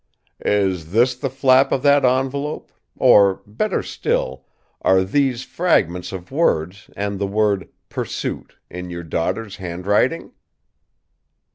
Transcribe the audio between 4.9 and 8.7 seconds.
these fragments of words and the word 'Pursuit'